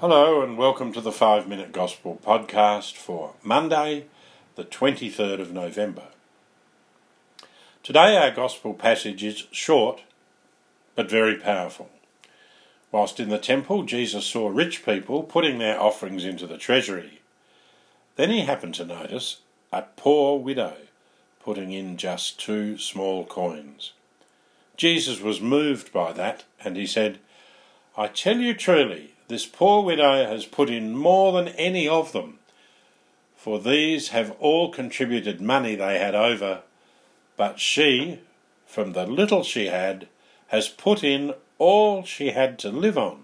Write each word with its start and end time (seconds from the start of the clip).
Hello, 0.00 0.40
and 0.40 0.56
welcome 0.56 0.94
to 0.94 1.00
the 1.02 1.12
Five 1.12 1.46
Minute 1.46 1.72
Gospel 1.72 2.18
podcast 2.24 2.94
for 2.94 3.34
Monday, 3.42 4.06
the 4.56 4.64
23rd 4.64 5.40
of 5.40 5.52
November. 5.52 6.04
Today, 7.82 8.16
our 8.16 8.30
Gospel 8.30 8.72
passage 8.72 9.22
is 9.22 9.46
short 9.50 10.00
but 10.94 11.10
very 11.10 11.36
powerful. 11.36 11.90
Whilst 12.90 13.20
in 13.20 13.28
the 13.28 13.36
temple, 13.36 13.82
Jesus 13.82 14.24
saw 14.24 14.48
rich 14.48 14.86
people 14.86 15.22
putting 15.22 15.58
their 15.58 15.78
offerings 15.78 16.24
into 16.24 16.46
the 16.46 16.56
treasury. 16.56 17.20
Then 18.16 18.30
he 18.30 18.40
happened 18.46 18.76
to 18.76 18.86
notice 18.86 19.40
a 19.70 19.82
poor 19.82 20.38
widow 20.38 20.76
putting 21.44 21.72
in 21.72 21.98
just 21.98 22.40
two 22.40 22.78
small 22.78 23.26
coins. 23.26 23.92
Jesus 24.78 25.20
was 25.20 25.42
moved 25.42 25.92
by 25.92 26.14
that, 26.14 26.44
and 26.64 26.78
he 26.78 26.86
said, 26.86 27.18
I 27.98 28.06
tell 28.06 28.38
you 28.38 28.54
truly, 28.54 29.12
this 29.30 29.46
poor 29.46 29.82
widow 29.82 30.26
has 30.26 30.44
put 30.44 30.68
in 30.68 30.94
more 30.94 31.32
than 31.32 31.54
any 31.54 31.88
of 31.88 32.12
them, 32.12 32.40
for 33.36 33.60
these 33.60 34.08
have 34.08 34.32
all 34.40 34.70
contributed 34.70 35.40
money 35.40 35.76
they 35.76 35.98
had 35.98 36.14
over, 36.14 36.62
but 37.36 37.58
she, 37.60 38.18
from 38.66 38.92
the 38.92 39.06
little 39.06 39.44
she 39.44 39.66
had, 39.66 40.08
has 40.48 40.68
put 40.68 41.04
in 41.04 41.32
all 41.58 42.04
she 42.04 42.32
had 42.32 42.58
to 42.58 42.70
live 42.70 42.98
on. 42.98 43.22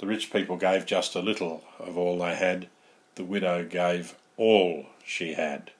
The 0.00 0.06
rich 0.06 0.32
people 0.32 0.56
gave 0.56 0.84
just 0.84 1.14
a 1.14 1.20
little 1.20 1.62
of 1.78 1.96
all 1.96 2.18
they 2.18 2.34
had, 2.34 2.66
the 3.14 3.24
widow 3.24 3.64
gave 3.64 4.16
all 4.36 4.86
she 5.04 5.34
had. 5.34 5.70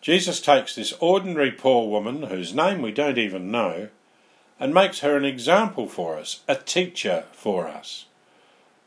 Jesus 0.00 0.40
takes 0.40 0.74
this 0.74 0.94
ordinary 0.98 1.52
poor 1.52 1.88
woman, 1.88 2.24
whose 2.24 2.54
name 2.54 2.80
we 2.80 2.90
don't 2.90 3.18
even 3.18 3.50
know, 3.50 3.88
and 4.60 4.74
makes 4.74 5.00
her 5.00 5.16
an 5.16 5.24
example 5.24 5.88
for 5.88 6.16
us, 6.16 6.40
a 6.48 6.56
teacher 6.56 7.24
for 7.32 7.68
us. 7.68 8.06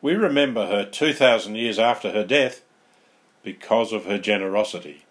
We 0.02 0.13
remember 0.13 0.67
her 0.67 0.85
2,000 0.85 1.55
years 1.55 1.79
after 1.79 2.12
her 2.12 2.26
death 2.26 2.62
because 3.43 3.93
of 3.93 4.05
her 4.05 4.18
generosity, 4.18 5.05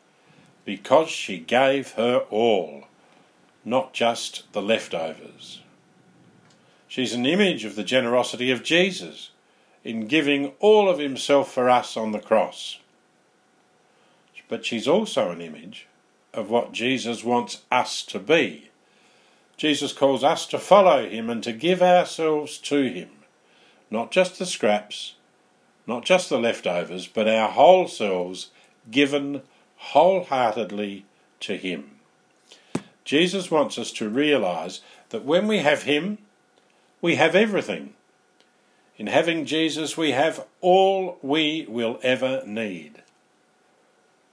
because 0.64 1.08
she 1.08 1.38
gave 1.38 1.92
her 1.92 2.24
all, 2.30 2.84
not 3.64 3.92
just 3.92 4.52
the 4.52 4.62
leftovers. 4.62 5.62
She's 6.88 7.14
an 7.14 7.26
image 7.26 7.64
of 7.64 7.76
the 7.76 7.84
generosity 7.84 8.50
of 8.50 8.64
Jesus 8.64 9.30
in 9.84 10.06
giving 10.06 10.52
all 10.58 10.88
of 10.88 10.98
himself 10.98 11.52
for 11.52 11.70
us 11.70 11.96
on 11.96 12.12
the 12.12 12.18
cross. 12.18 12.78
But 14.48 14.64
she's 14.66 14.88
also 14.88 15.30
an 15.30 15.40
image 15.40 15.86
of 16.34 16.50
what 16.50 16.72
Jesus 16.72 17.22
wants 17.22 17.62
us 17.70 18.02
to 18.06 18.18
be 18.18 18.69
Jesus 19.60 19.92
calls 19.92 20.24
us 20.24 20.46
to 20.46 20.58
follow 20.58 21.06
him 21.06 21.28
and 21.28 21.42
to 21.42 21.52
give 21.52 21.82
ourselves 21.82 22.56
to 22.56 22.84
him. 22.84 23.10
Not 23.90 24.10
just 24.10 24.38
the 24.38 24.46
scraps, 24.46 25.16
not 25.86 26.02
just 26.02 26.30
the 26.30 26.38
leftovers, 26.38 27.06
but 27.06 27.28
our 27.28 27.50
whole 27.50 27.86
selves 27.86 28.52
given 28.90 29.42
wholeheartedly 29.76 31.04
to 31.40 31.58
him. 31.58 31.90
Jesus 33.04 33.50
wants 33.50 33.76
us 33.76 33.92
to 33.92 34.08
realize 34.08 34.80
that 35.10 35.26
when 35.26 35.46
we 35.46 35.58
have 35.58 35.82
him, 35.82 36.16
we 37.02 37.16
have 37.16 37.34
everything. 37.34 37.92
In 38.96 39.08
having 39.08 39.44
Jesus, 39.44 39.94
we 39.94 40.12
have 40.12 40.46
all 40.62 41.18
we 41.20 41.66
will 41.68 42.00
ever 42.02 42.42
need. 42.46 43.02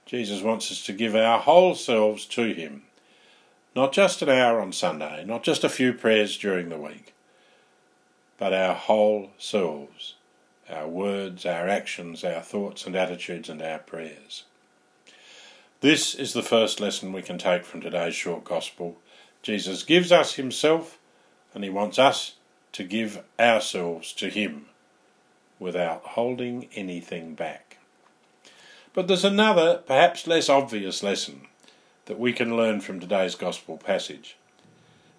Jesus 0.06 0.40
wants 0.40 0.70
us 0.70 0.82
to 0.86 0.94
give 0.94 1.14
our 1.14 1.38
whole 1.38 1.74
selves 1.74 2.24
to 2.24 2.54
him 2.54 2.84
not 3.78 3.92
just 3.92 4.22
an 4.22 4.28
hour 4.28 4.60
on 4.60 4.72
Sunday, 4.72 5.24
not 5.24 5.44
just 5.44 5.62
a 5.62 5.68
few 5.68 5.92
prayers 5.92 6.36
during 6.36 6.68
the 6.68 6.76
week, 6.76 7.14
but 8.36 8.52
our 8.52 8.74
whole 8.74 9.30
selves, 9.38 10.16
our 10.68 10.88
words, 10.88 11.46
our 11.46 11.68
actions, 11.68 12.24
our 12.24 12.40
thoughts 12.40 12.86
and 12.86 12.96
attitudes, 12.96 13.48
and 13.48 13.62
our 13.62 13.78
prayers. 13.78 14.42
This 15.80 16.16
is 16.16 16.32
the 16.32 16.42
first 16.42 16.80
lesson 16.80 17.12
we 17.12 17.22
can 17.22 17.38
take 17.38 17.64
from 17.64 17.80
today's 17.80 18.16
short 18.16 18.42
gospel. 18.42 18.96
Jesus 19.42 19.84
gives 19.84 20.10
us 20.10 20.34
himself, 20.34 20.98
and 21.54 21.62
he 21.62 21.70
wants 21.70 22.00
us 22.00 22.34
to 22.72 22.82
give 22.82 23.22
ourselves 23.38 24.12
to 24.14 24.28
him 24.28 24.66
without 25.60 26.02
holding 26.02 26.68
anything 26.74 27.36
back. 27.36 27.78
But 28.92 29.06
there's 29.06 29.24
another, 29.24 29.84
perhaps 29.86 30.26
less 30.26 30.48
obvious 30.48 31.04
lesson 31.04 31.42
that 32.08 32.18
we 32.18 32.32
can 32.32 32.56
learn 32.56 32.80
from 32.80 32.98
today's 32.98 33.34
Gospel 33.34 33.76
passage. 33.76 34.36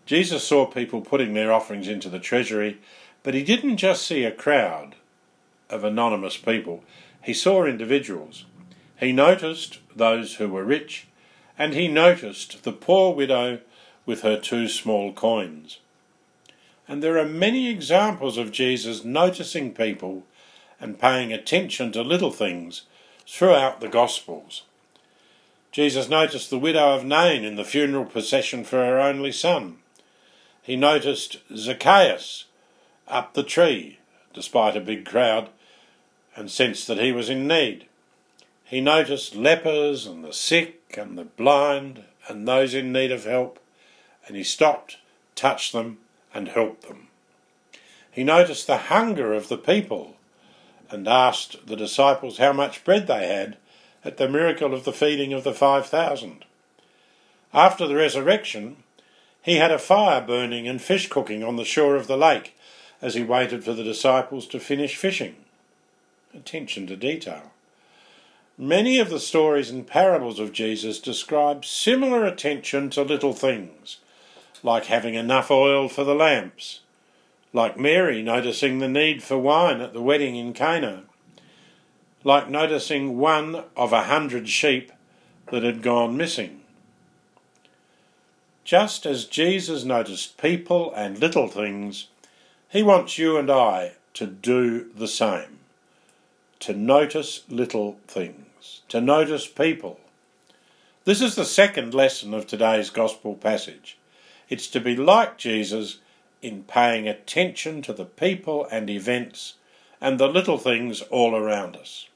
Jesus 0.07 0.43
saw 0.43 0.65
people 0.65 1.01
putting 1.01 1.35
their 1.35 1.53
offerings 1.53 1.87
into 1.87 2.09
the 2.09 2.17
treasury, 2.17 2.79
but 3.21 3.35
he 3.35 3.43
didn't 3.43 3.77
just 3.77 4.07
see 4.07 4.23
a 4.23 4.31
crowd 4.31 4.95
of 5.69 5.83
anonymous 5.83 6.35
people, 6.35 6.83
he 7.21 7.31
saw 7.31 7.63
individuals. 7.63 8.45
He 8.99 9.11
noticed 9.11 9.77
those 9.95 10.35
who 10.35 10.49
were 10.49 10.63
rich, 10.63 11.07
and 11.59 11.75
he 11.75 11.87
noticed 11.87 12.63
the 12.63 12.71
poor 12.71 13.13
widow 13.13 13.59
with 14.07 14.23
her 14.23 14.39
two 14.39 14.67
small 14.67 15.13
coins. 15.13 15.77
And 16.87 17.03
there 17.03 17.19
are 17.19 17.25
many 17.25 17.69
examples 17.69 18.39
of 18.39 18.51
Jesus 18.51 19.05
noticing 19.05 19.75
people 19.75 20.23
and 20.81 20.99
paying 20.99 21.31
attention 21.31 21.91
to 21.91 22.01
little 22.01 22.31
things 22.31 22.83
throughout 23.27 23.79
the 23.79 23.89
Gospels. 23.89 24.63
Jesus 25.71 26.09
noticed 26.09 26.49
the 26.49 26.57
widow 26.57 26.95
of 26.95 27.05
Nain 27.05 27.43
in 27.43 27.55
the 27.55 27.63
funeral 27.63 28.05
procession 28.05 28.63
for 28.63 28.77
her 28.77 28.99
only 28.99 29.31
son. 29.31 29.77
He 30.63 30.75
noticed 30.75 31.37
Zacchaeus 31.55 32.45
up 33.07 33.33
the 33.33 33.43
tree, 33.43 33.99
despite 34.33 34.75
a 34.75 34.81
big 34.81 35.05
crowd, 35.05 35.49
and 36.35 36.49
sensed 36.49 36.87
that 36.87 36.99
he 36.99 37.11
was 37.11 37.29
in 37.29 37.47
need. 37.47 37.85
He 38.63 38.81
noticed 38.81 39.35
lepers 39.35 40.05
and 40.05 40.23
the 40.23 40.33
sick 40.33 40.95
and 40.97 41.17
the 41.17 41.25
blind 41.25 42.03
and 42.27 42.47
those 42.47 42.73
in 42.73 42.91
need 42.91 43.11
of 43.11 43.25
help, 43.25 43.59
and 44.27 44.35
he 44.35 44.43
stopped, 44.43 44.97
touched 45.35 45.73
them, 45.73 45.99
and 46.33 46.47
helped 46.47 46.87
them. 46.87 47.07
He 48.11 48.23
noticed 48.23 48.67
the 48.67 48.77
hunger 48.77 49.33
of 49.33 49.49
the 49.49 49.57
people 49.57 50.15
and 50.89 51.07
asked 51.07 51.67
the 51.67 51.75
disciples 51.75 52.37
how 52.37 52.53
much 52.53 52.83
bread 52.83 53.07
they 53.07 53.27
had 53.27 53.57
at 54.03 54.17
the 54.17 54.29
miracle 54.29 54.73
of 54.73 54.85
the 54.85 54.93
feeding 54.93 55.33
of 55.33 55.43
the 55.43 55.53
5,000. 55.53 56.45
After 57.53 57.87
the 57.87 57.95
resurrection, 57.95 58.77
he 59.41 59.55
had 59.55 59.71
a 59.71 59.79
fire 59.79 60.21
burning 60.21 60.67
and 60.67 60.81
fish 60.81 61.07
cooking 61.09 61.43
on 61.43 61.55
the 61.55 61.65
shore 61.65 61.95
of 61.95 62.07
the 62.07 62.17
lake 62.17 62.55
as 63.01 63.15
he 63.15 63.23
waited 63.23 63.63
for 63.63 63.73
the 63.73 63.83
disciples 63.83 64.45
to 64.47 64.59
finish 64.59 64.95
fishing. 64.95 65.35
Attention 66.33 66.85
to 66.87 66.95
detail. 66.95 67.51
Many 68.57 68.99
of 68.99 69.09
the 69.09 69.21
stories 69.21 69.69
and 69.69 69.87
parables 69.87 70.37
of 70.37 70.51
Jesus 70.51 70.99
describe 70.99 71.63
similar 71.63 72.25
attention 72.25 72.89
to 72.89 73.03
little 73.03 73.33
things, 73.33 73.99
like 74.61 74.85
having 74.85 75.15
enough 75.15 75.49
oil 75.49 75.87
for 75.87 76.03
the 76.03 76.13
lamps, 76.13 76.81
like 77.53 77.79
Mary 77.79 78.21
noticing 78.21 78.79
the 78.79 78.89
need 78.89 79.23
for 79.23 79.37
wine 79.37 79.79
at 79.79 79.93
the 79.93 80.01
wedding 80.01 80.35
in 80.35 80.53
Cana, 80.53 81.03
like 82.23 82.49
noticing 82.49 83.17
one 83.17 83.63
of 83.75 83.93
a 83.93 84.03
hundred 84.03 84.49
sheep 84.49 84.91
that 85.51 85.63
had 85.63 85.81
gone 85.81 86.17
missing. 86.17 86.61
Just 88.63 89.05
as 89.05 89.25
Jesus 89.25 89.83
noticed 89.83 90.37
people 90.37 90.93
and 90.93 91.17
little 91.17 91.47
things, 91.47 92.07
he 92.67 92.83
wants 92.83 93.17
you 93.17 93.37
and 93.37 93.49
I 93.49 93.93
to 94.13 94.27
do 94.27 94.91
the 94.95 95.07
same. 95.07 95.59
To 96.59 96.73
notice 96.73 97.43
little 97.49 97.97
things, 98.07 98.81
to 98.89 98.99
notice 98.99 99.47
people. 99.47 99.99
This 101.05 101.21
is 101.21 101.35
the 101.35 101.45
second 101.45 101.93
lesson 101.93 102.33
of 102.33 102.45
today's 102.45 102.89
Gospel 102.89 103.33
passage. 103.33 103.97
It's 104.49 104.67
to 104.67 104.79
be 104.79 104.95
like 104.95 105.37
Jesus 105.37 105.99
in 106.41 106.63
paying 106.63 107.07
attention 107.07 107.81
to 107.83 107.93
the 107.93 108.05
people 108.05 108.67
and 108.69 108.89
events 108.89 109.55
and 110.01 110.19
the 110.19 110.27
little 110.27 110.57
things 110.57 111.01
all 111.03 111.35
around 111.35 111.75
us. 111.75 112.07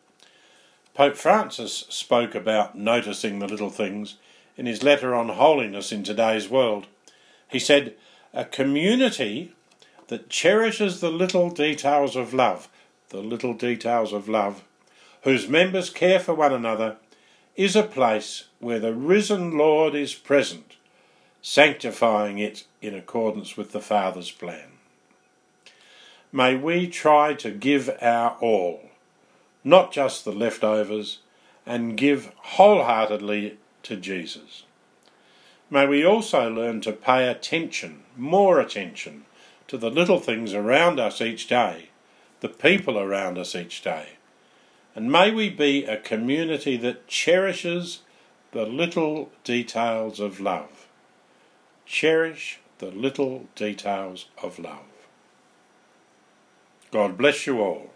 Pope 0.93 1.15
Francis 1.15 1.85
spoke 1.89 2.35
about 2.35 2.77
noticing 2.77 3.39
the 3.39 3.47
little 3.47 3.69
things 3.69 4.15
in 4.55 4.65
his 4.65 4.83
letter 4.83 5.15
on 5.15 5.29
holiness 5.29 5.91
in 5.91 6.03
today's 6.03 6.49
world. 6.49 6.85
He 7.47 7.59
said, 7.59 7.95
A 8.33 8.45
community 8.45 9.53
that 10.07 10.29
cherishes 10.29 10.99
the 10.99 11.09
little 11.09 11.49
details 11.49 12.15
of 12.15 12.33
love, 12.33 12.69
the 13.09 13.21
little 13.21 13.53
details 13.53 14.13
of 14.13 14.29
love, 14.29 14.63
whose 15.23 15.47
members 15.49 15.89
care 15.89 16.19
for 16.19 16.35
one 16.35 16.53
another, 16.53 16.97
is 17.55 17.75
a 17.75 17.83
place 17.83 18.45
where 18.59 18.79
the 18.79 18.93
risen 18.93 19.57
Lord 19.57 19.95
is 19.95 20.13
present, 20.13 20.75
sanctifying 21.41 22.39
it 22.39 22.65
in 22.81 22.93
accordance 22.93 23.57
with 23.57 23.71
the 23.71 23.81
Father's 23.81 24.31
plan. 24.31 24.72
May 26.33 26.55
we 26.55 26.87
try 26.87 27.33
to 27.35 27.51
give 27.51 27.89
our 28.01 28.35
all 28.41 28.89
not 29.63 29.91
just 29.91 30.25
the 30.25 30.31
leftovers, 30.31 31.19
and 31.65 31.95
give 31.95 32.31
wholeheartedly 32.37 33.57
to 33.83 33.95
Jesus. 33.95 34.63
May 35.69 35.87
we 35.87 36.05
also 36.05 36.49
learn 36.49 36.81
to 36.81 36.91
pay 36.91 37.27
attention, 37.27 38.03
more 38.17 38.59
attention, 38.59 39.25
to 39.67 39.77
the 39.77 39.89
little 39.89 40.19
things 40.19 40.53
around 40.53 40.99
us 40.99 41.21
each 41.21 41.47
day, 41.47 41.89
the 42.41 42.49
people 42.49 42.99
around 42.99 43.37
us 43.37 43.55
each 43.55 43.81
day. 43.81 44.09
And 44.95 45.11
may 45.11 45.31
we 45.31 45.49
be 45.49 45.85
a 45.85 45.97
community 45.97 46.77
that 46.77 47.07
cherishes 47.07 48.01
the 48.51 48.65
little 48.65 49.31
details 49.43 50.19
of 50.19 50.39
love. 50.39 50.87
Cherish 51.85 52.59
the 52.77 52.91
little 52.91 53.47
details 53.55 54.27
of 54.43 54.59
love. 54.59 54.92
God 56.93 57.17
bless 57.17 57.47
you 57.47 57.59
all. 57.59 57.92